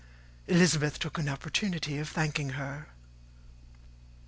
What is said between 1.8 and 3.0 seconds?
of thanking her.